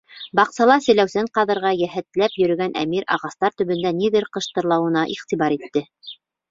[0.37, 5.89] Баҡсала селәүсен ҡаҙырға йәһәтләп йөрөгән Әмир, ағастар төбөндә ниҙер ҡыштырлауына иғтибар итте.